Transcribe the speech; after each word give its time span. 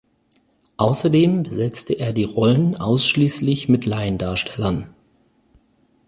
Außerdem 0.77 1.43
besetzte 1.43 1.93
er 1.93 2.11
die 2.11 2.23
Rollen 2.23 2.75
ausschließlich 2.75 3.69
mit 3.69 3.85
Laiendarstellern. 3.85 4.95